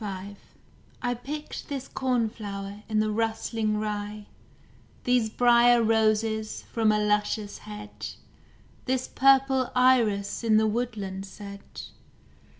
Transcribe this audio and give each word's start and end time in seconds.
V 0.03 0.35
I 1.03 1.13
picked 1.13 1.69
this 1.69 1.87
cornflower 1.87 2.81
in 2.89 2.99
the 2.99 3.11
rustling 3.11 3.77
rye, 3.77 4.25
These 5.03 5.29
briar 5.29 5.83
roses 5.83 6.63
from 6.73 6.91
a 6.91 6.97
luscious 6.97 7.59
hedge, 7.69 8.17
This 8.85 9.07
purple 9.07 9.69
iris 9.75 10.43
in 10.43 10.57
the 10.57 10.65
woodland 10.65 11.27
sedge. 11.27 11.91